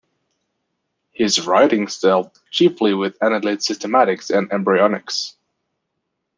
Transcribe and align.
His 1.11 1.45
writings 1.45 1.99
dealt 1.99 2.39
chiefly 2.49 2.95
with 2.95 3.19
annelid 3.19 3.57
systematics 3.59 4.35
and 4.35 4.49
embryonics. 4.49 5.35